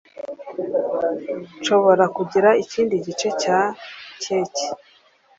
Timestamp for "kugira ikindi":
2.15-2.95